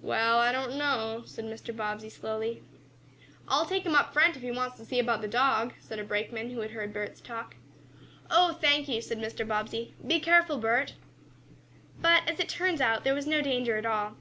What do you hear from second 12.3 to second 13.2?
it turned out, there